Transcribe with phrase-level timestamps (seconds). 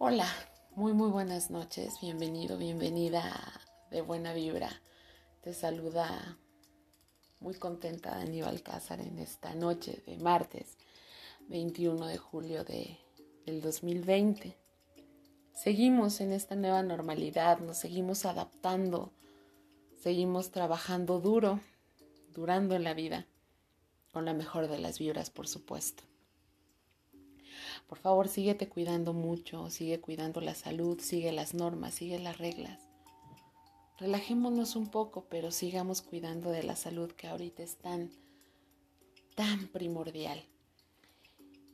[0.00, 0.28] Hola,
[0.76, 3.34] muy muy buenas noches, bienvenido, bienvenida
[3.90, 4.70] de buena vibra.
[5.40, 6.38] Te saluda
[7.40, 10.78] muy contenta Aníbal Cázar en esta noche de martes
[11.48, 12.96] 21 de julio de,
[13.44, 14.56] del 2020.
[15.52, 19.10] Seguimos en esta nueva normalidad, nos seguimos adaptando,
[20.00, 21.58] seguimos trabajando duro,
[22.32, 23.26] durando en la vida,
[24.12, 26.04] con la mejor de las vibras, por supuesto.
[27.86, 32.80] Por favor, síguete cuidando mucho, sigue cuidando la salud, sigue las normas, sigue las reglas.
[33.98, 38.10] Relajémonos un poco, pero sigamos cuidando de la salud que ahorita es tan,
[39.34, 40.44] tan primordial.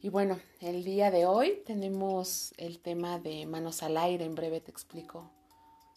[0.00, 4.24] Y bueno, el día de hoy tenemos el tema de manos al aire.
[4.24, 5.30] En breve te explico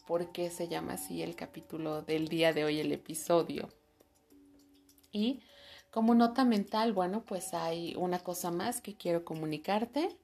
[0.06, 3.68] por qué se llama así el capítulo del día de hoy, el episodio.
[5.12, 5.40] Y
[5.90, 10.16] como nota mental, bueno, pues hay una cosa más que quiero comunicarte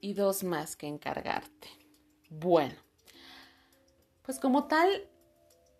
[0.00, 1.68] y dos más que encargarte.
[2.28, 2.74] Bueno,
[4.22, 5.08] pues como tal,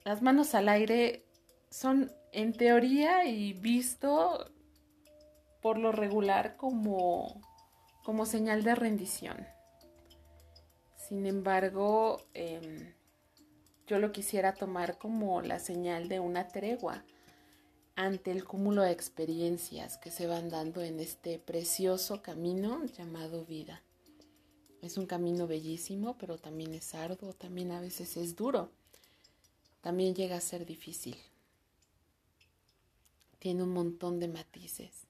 [0.05, 1.27] las manos al aire
[1.71, 4.51] son en teoría y visto
[5.61, 7.41] por lo regular como,
[8.05, 9.47] como señal de rendición.
[10.97, 12.95] Sin embargo, em,
[13.87, 17.05] yo lo quisiera tomar como la señal de una tregua
[17.97, 23.83] ante el cúmulo de experiencias que se van dando en este precioso camino llamado vida.
[24.83, 28.71] Es un camino bellísimo, pero también es arduo, también a veces es duro,
[29.81, 31.17] también llega a ser difícil.
[33.39, 35.07] Tiene un montón de matices,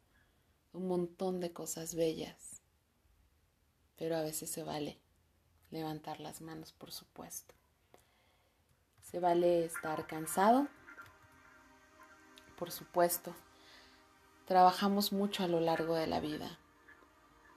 [0.73, 2.61] un montón de cosas bellas,
[3.97, 4.99] pero a veces se vale
[5.71, 7.55] levantar las manos, por supuesto.
[9.03, 10.69] Se vale estar cansado,
[12.55, 13.35] por supuesto.
[14.47, 16.59] Trabajamos mucho a lo largo de la vida,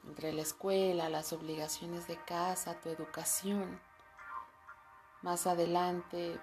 [0.06, 3.80] entre la escuela, las obligaciones de casa, tu educación.
[5.22, 6.40] Más adelante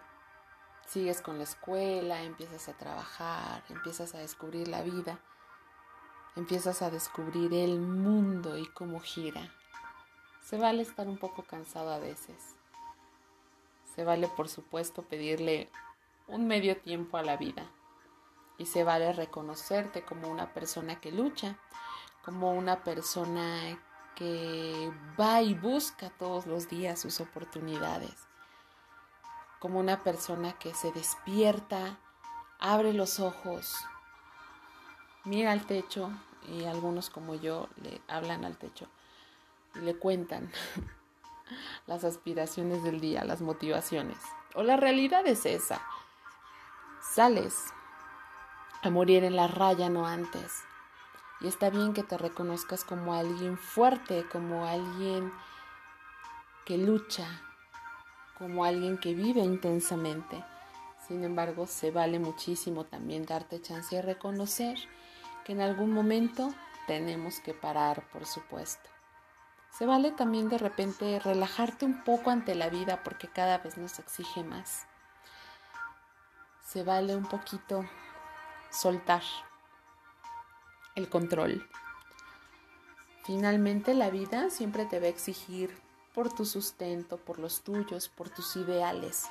[0.86, 5.18] sigues con la escuela, empiezas a trabajar, empiezas a descubrir la vida,
[6.36, 9.50] empiezas a descubrir el mundo y cómo gira.
[10.42, 12.54] Se vale estar un poco cansado a veces.
[13.94, 15.70] Se vale, por supuesto, pedirle
[16.26, 17.70] un medio tiempo a la vida
[18.58, 21.58] y se vale reconocerte como una persona que lucha,
[22.24, 23.78] como una persona
[24.14, 28.14] que va y busca todos los días sus oportunidades,
[29.58, 31.98] como una persona que se despierta,
[32.58, 33.74] abre los ojos,
[35.24, 36.10] mira al techo
[36.48, 38.88] y algunos como yo le hablan al techo
[39.74, 40.50] y le cuentan
[41.86, 44.18] las aspiraciones del día, las motivaciones.
[44.54, 45.82] O la realidad es esa.
[47.00, 47.72] Sales,
[48.84, 50.62] a morir en la raya, no antes.
[51.40, 55.32] Y está bien que te reconozcas como alguien fuerte, como alguien
[56.64, 57.26] que lucha,
[58.38, 60.44] como alguien que vive intensamente.
[61.06, 64.78] Sin embargo, se vale muchísimo también darte chance de reconocer
[65.44, 66.54] que en algún momento
[66.86, 68.88] tenemos que parar, por supuesto.
[69.70, 73.98] Se vale también de repente relajarte un poco ante la vida porque cada vez nos
[73.98, 74.86] exige más.
[76.64, 77.84] Se vale un poquito
[78.74, 79.22] soltar
[80.96, 81.66] el control.
[83.24, 85.74] Finalmente la vida siempre te va a exigir
[86.14, 89.26] por tu sustento, por los tuyos, por tus ideales.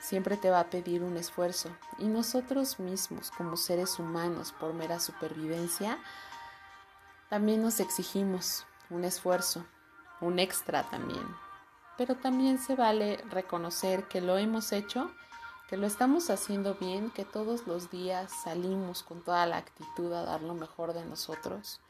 [0.00, 1.70] Siempre te va a pedir un esfuerzo.
[1.98, 5.98] Y nosotros mismos, como seres humanos, por mera supervivencia,
[7.28, 9.64] también nos exigimos un esfuerzo,
[10.20, 11.24] un extra también.
[11.96, 15.10] Pero también se vale reconocer que lo hemos hecho
[15.72, 20.22] que lo estamos haciendo bien, que todos los días salimos con toda la actitud a
[20.22, 21.80] dar lo mejor de nosotros,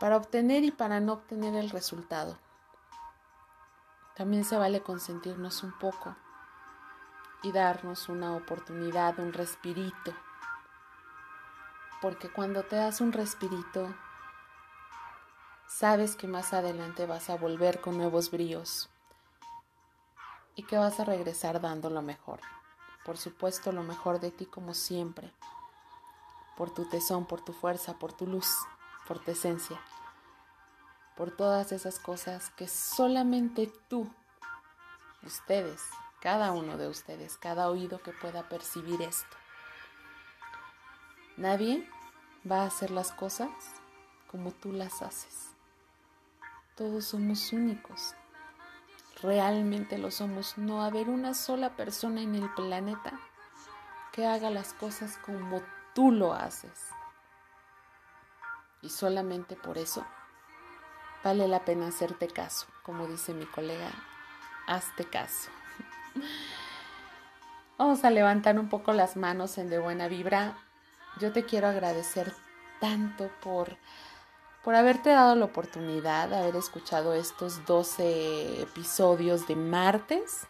[0.00, 2.36] para obtener y para no obtener el resultado.
[4.16, 6.16] También se vale consentirnos un poco
[7.44, 10.12] y darnos una oportunidad, un respirito,
[12.00, 13.94] porque cuando te das un respirito,
[15.68, 18.90] sabes que más adelante vas a volver con nuevos bríos
[20.56, 22.40] y que vas a regresar dando lo mejor
[23.04, 25.32] por supuesto lo mejor de ti como siempre,
[26.56, 28.48] por tu tesón, por tu fuerza, por tu luz,
[29.06, 29.80] por tu esencia,
[31.16, 34.08] por todas esas cosas que solamente tú,
[35.22, 35.82] ustedes,
[36.20, 39.36] cada uno de ustedes, cada oído que pueda percibir esto.
[41.36, 41.88] Nadie
[42.48, 43.50] va a hacer las cosas
[44.30, 45.48] como tú las haces.
[46.76, 48.14] Todos somos únicos,
[49.22, 53.18] realmente lo somos, no haber una sola persona en el planeta
[54.12, 55.62] que haga las cosas como
[55.94, 56.88] tú lo haces.
[58.82, 60.04] Y solamente por eso
[61.22, 63.90] vale la pena hacerte caso, como dice mi colega,
[64.66, 65.50] hazte caso.
[67.78, 70.56] Vamos a levantar un poco las manos en de buena vibra.
[71.18, 72.32] Yo te quiero agradecer
[72.80, 73.76] tanto por,
[74.62, 80.46] por haberte dado la oportunidad de haber escuchado estos 12 episodios de martes.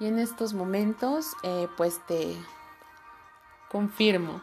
[0.00, 2.36] Y en estos momentos, eh, pues te
[3.68, 4.42] confirmo.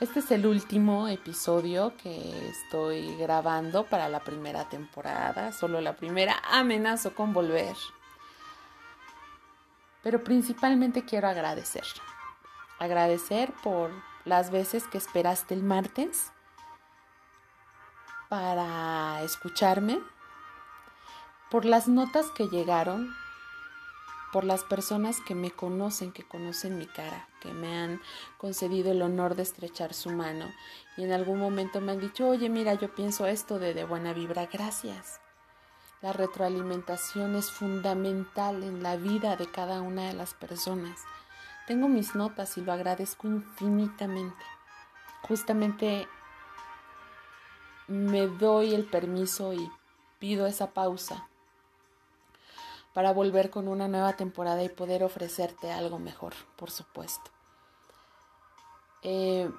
[0.00, 5.52] Este es el último episodio que estoy grabando para la primera temporada.
[5.52, 7.74] Solo la primera amenazo con volver.
[10.02, 11.84] Pero principalmente quiero agradecer.
[12.78, 13.90] Agradecer por
[14.28, 16.30] las veces que esperaste el martes
[18.28, 19.98] para escucharme,
[21.50, 23.14] por las notas que llegaron,
[24.32, 28.00] por las personas que me conocen, que conocen mi cara, que me han
[28.36, 30.52] concedido el honor de estrechar su mano
[30.98, 34.12] y en algún momento me han dicho, oye, mira, yo pienso esto de de buena
[34.12, 35.20] vibra, gracias.
[36.02, 41.00] La retroalimentación es fundamental en la vida de cada una de las personas.
[41.68, 44.42] Tengo mis notas y lo agradezco infinitamente.
[45.20, 46.08] Justamente
[47.88, 49.70] me doy el permiso y
[50.18, 51.28] pido esa pausa
[52.94, 57.30] para volver con una nueva temporada y poder ofrecerte algo mejor, por supuesto.
[59.02, 59.50] Eh,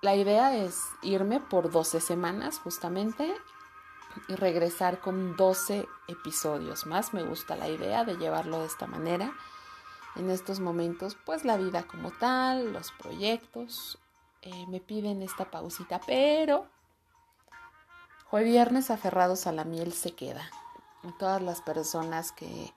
[0.00, 3.36] la idea es irme por 12 semanas justamente
[4.28, 7.12] y regresar con 12 episodios más.
[7.12, 9.30] Me gusta la idea de llevarlo de esta manera.
[10.16, 13.98] En estos momentos, pues la vida como tal, los proyectos,
[14.42, 16.66] eh, me piden esta pausita, pero
[18.30, 20.50] hoy viernes aferrados a la miel se queda.
[21.18, 22.72] todas las personas que,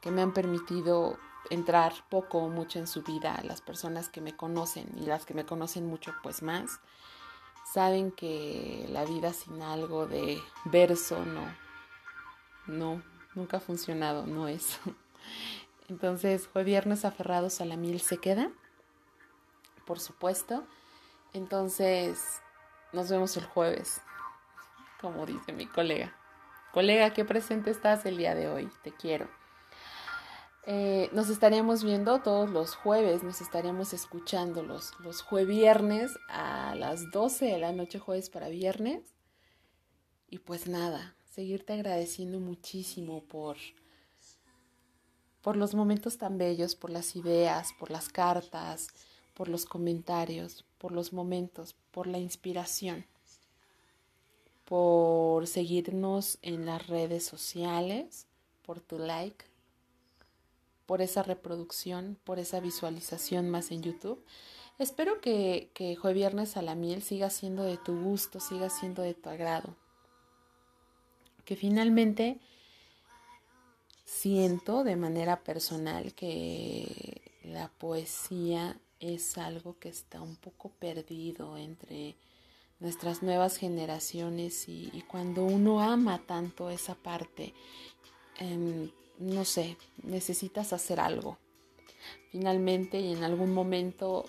[0.00, 1.18] que me han permitido
[1.50, 5.34] entrar poco o mucho en su vida, las personas que me conocen y las que
[5.34, 6.80] me conocen mucho, pues más
[7.72, 11.46] saben que la vida sin algo de verso no,
[12.66, 13.02] no,
[13.34, 14.78] nunca ha funcionado, no es.
[15.88, 18.50] Entonces, fue viernes aferrados a la miel se queda,
[19.86, 20.66] por supuesto.
[21.32, 22.40] Entonces,
[22.92, 24.00] nos vemos el jueves,
[25.00, 26.14] como dice mi colega.
[26.72, 29.28] Colega, qué presente estás el día de hoy, te quiero.
[30.68, 37.12] Eh, nos estaríamos viendo todos los jueves, nos estaríamos escuchando los, los viernes a las
[37.12, 39.14] 12 de la noche, jueves para viernes.
[40.28, 43.56] Y pues nada, seguirte agradeciendo muchísimo por,
[45.46, 48.88] por los momentos tan bellos, por las ideas, por las cartas,
[49.32, 53.06] por los comentarios, por los momentos, por la inspiración,
[54.64, 58.26] por seguirnos en las redes sociales,
[58.64, 59.44] por tu like
[60.84, 64.24] por esa reproducción, por esa visualización más en YouTube.
[64.80, 69.00] Espero que, que Jue Viernes a la Miel siga siendo de tu gusto, siga siendo
[69.02, 69.76] de tu agrado.
[71.44, 72.40] Que finalmente
[74.06, 82.16] siento de manera personal que la poesía es algo que está un poco perdido entre
[82.78, 87.52] nuestras nuevas generaciones y, cuando uno ama tanto esa parte,
[88.38, 91.38] em, no sé, necesitas hacer algo.
[92.30, 94.26] Finalmente y en algún momento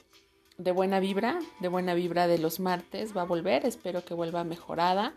[0.57, 4.43] de buena vibra, de buena vibra de los martes va a volver, espero que vuelva
[4.43, 5.13] mejorada,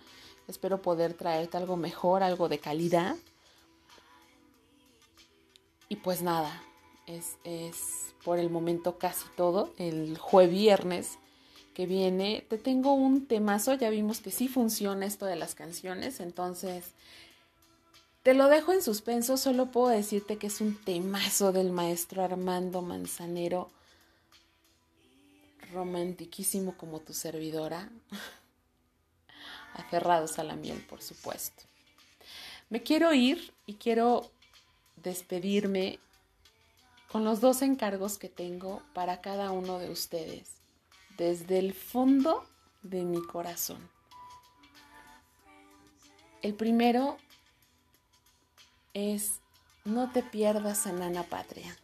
[0.49, 3.17] espero poder traerte algo mejor, algo de calidad.
[5.91, 6.63] Y pues nada,
[7.07, 9.75] es, es por el momento casi todo.
[9.77, 11.19] El jueves viernes
[11.75, 16.21] que viene te tengo un temazo, ya vimos que sí funciona esto de las canciones,
[16.21, 16.95] entonces
[18.23, 22.83] te lo dejo en suspenso, solo puedo decirte que es un temazo del maestro Armando
[22.83, 23.71] Manzanero,
[25.73, 27.91] romantiquísimo como tu servidora,
[29.75, 31.65] aferrados a la miel, por supuesto.
[32.69, 34.31] Me quiero ir y quiero
[35.03, 35.99] despedirme
[37.11, 40.49] con los dos encargos que tengo para cada uno de ustedes,
[41.17, 42.45] desde el fondo
[42.83, 43.89] de mi corazón.
[46.43, 47.19] El primero
[48.95, 49.41] es
[49.85, 51.77] no te pierdas a Nana Patria.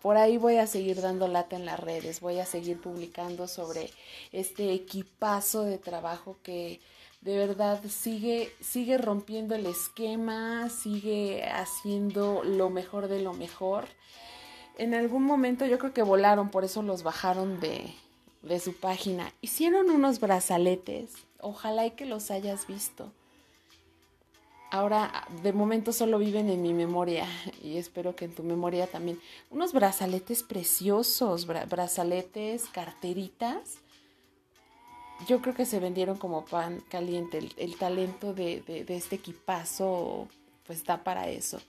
[0.00, 3.90] Por ahí voy a seguir dando lata en las redes, voy a seguir publicando sobre
[4.32, 6.80] este equipazo de trabajo que
[7.24, 13.86] de verdad sigue, sigue rompiendo el esquema, sigue haciendo lo mejor de lo mejor.
[14.76, 17.94] En algún momento yo creo que volaron, por eso los bajaron de,
[18.42, 19.32] de su página.
[19.40, 23.10] Hicieron unos brazaletes, ojalá y que los hayas visto
[24.74, 27.28] ahora de momento solo viven en mi memoria
[27.62, 29.20] y espero que en tu memoria también.
[29.50, 33.78] Unos brazaletes preciosos, brazaletes, carteritas
[35.26, 37.38] yo creo que se vendieron como pan caliente.
[37.56, 40.28] El, talento de, este equipazo
[40.66, 41.60] pues da para eso.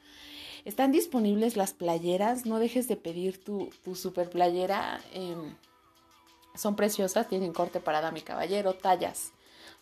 [0.63, 4.99] Están disponibles las playeras, no dejes de pedir tu, super playera.
[5.13, 5.55] Em,
[6.55, 9.31] son preciosas, tienen corte para dama caballero, tallas,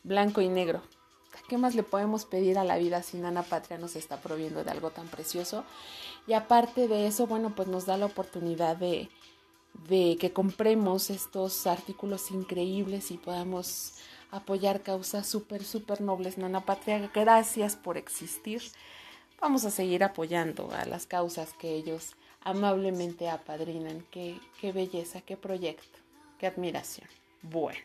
[0.03, 0.81] blanco y negro.
[1.47, 4.71] ¿Qué más le podemos pedir a la vida si Nana Patria nos está proviendo de
[4.71, 5.63] algo tan precioso?
[6.27, 9.09] Y aparte de eso, bueno, pues nos da la oportunidad de,
[9.87, 13.95] de que compremos estos artículos increíbles y podamos
[14.31, 16.37] apoyar causas súper, súper nobles.
[16.37, 18.61] Nana Patria, gracias por existir.
[19.39, 24.05] Vamos a seguir apoyando a las causas que ellos amablemente apadrinan.
[24.09, 25.99] Qué, qué belleza, qué proyecto,
[26.39, 27.07] qué admiración.
[27.41, 27.79] Bueno,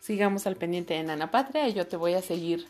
[0.00, 2.68] sigamos al pendiente de Nana Patria y yo te voy a seguir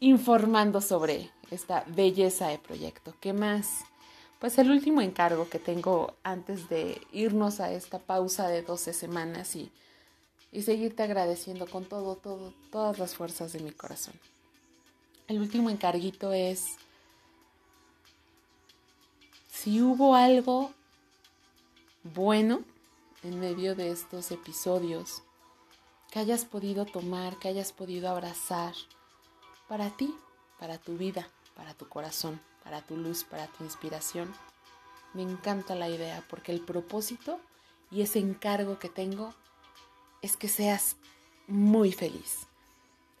[0.00, 3.14] informando sobre esta belleza de proyecto.
[3.20, 3.84] ¿Qué más?
[4.38, 9.56] Pues el último encargo que tengo antes de irnos a esta pausa de 12 semanas
[9.56, 9.70] y,
[10.52, 14.14] y seguirte agradeciendo con todo, todo, todas las fuerzas de mi corazón.
[15.28, 16.76] El último encarguito es
[19.50, 20.72] si hubo algo
[22.02, 22.62] bueno
[23.22, 25.22] en medio de estos episodios
[26.10, 28.74] que hayas podido tomar, que hayas podido abrazar
[29.68, 30.14] para ti,
[30.58, 34.34] para tu vida, para tu corazón para tu luz, para tu inspiración.
[35.12, 37.38] Me encanta la idea porque el propósito
[37.90, 39.32] y ese encargo que tengo
[40.22, 40.96] es que seas
[41.46, 42.48] muy feliz,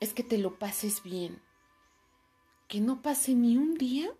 [0.00, 1.40] es que te lo pases bien,
[2.66, 4.10] que no pase ni un día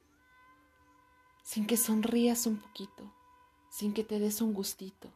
[1.43, 3.12] sin que sonrías un poquito,
[3.71, 5.12] sin que te des un gustito,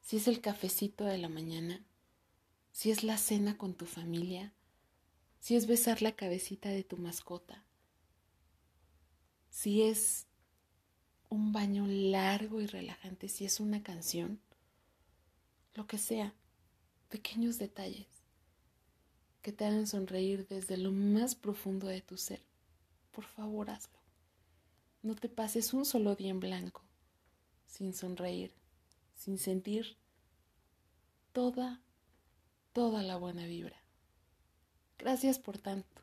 [0.00, 1.84] si es el cafecito de la mañana,
[2.72, 4.52] si es la cena con tu familia,
[5.38, 7.64] si es besar la cabecita de tu mascota,
[9.54, 10.26] si es
[11.28, 14.40] un baño largo y relajante, si es una canción,
[15.74, 16.34] lo que sea,
[17.08, 18.08] pequeños detalles
[19.42, 22.42] que te hagan sonreír desde lo más profundo de tu ser.
[23.12, 24.00] Por favor, hazlo.
[25.02, 26.82] No te pases un solo día en blanco
[27.66, 28.52] sin sonreír,
[29.14, 29.96] sin sentir
[31.32, 31.80] toda,
[32.72, 33.80] toda la buena vibra.
[34.98, 36.02] Gracias por tanto.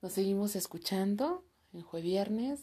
[0.00, 1.44] Nos seguimos escuchando
[1.74, 2.60] en jueves viernes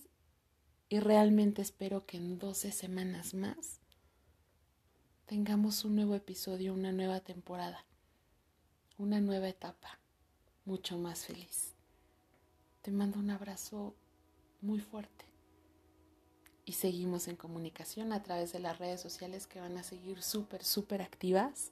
[0.90, 3.80] y realmente espero que en 12 semanas más
[5.26, 7.86] tengamos un nuevo episodio, una nueva temporada,
[8.98, 10.00] una nueva etapa,
[10.66, 11.74] mucho más feliz.
[12.82, 13.96] Te mando un abrazo
[14.62, 15.26] muy fuerte
[16.66, 20.64] y seguimos en comunicación a través de las redes sociales que van a seguir súper,
[20.64, 21.72] súper activas.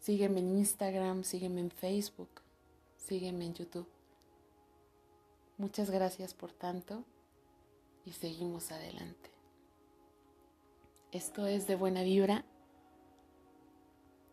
[0.00, 2.42] Sígueme en Instagram, sígueme en Facebook,
[2.96, 3.95] sígueme en YouTube.
[5.58, 7.02] Muchas gracias por tanto
[8.04, 9.30] y seguimos adelante.
[11.12, 12.44] Esto es de buena vibra.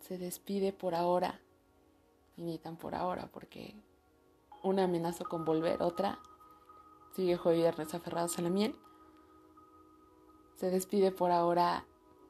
[0.02, 1.40] Se despide por ahora
[2.36, 3.74] y ni tan por ahora porque
[4.64, 6.20] una amenaza con volver, otra
[7.16, 8.76] sigue jueves viernes aferrados a la miel.
[10.56, 11.86] Se despide por ahora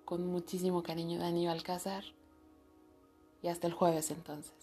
[0.05, 2.03] con muchísimo cariño Dani Alcázar
[3.41, 4.62] y hasta el jueves entonces.